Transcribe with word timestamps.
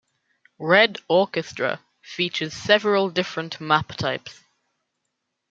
"Red 0.57 0.97
Orchestra" 1.07 1.79
features 2.01 2.55
several 2.55 3.11
different 3.11 3.61
map 3.61 3.89
types. 3.89 4.39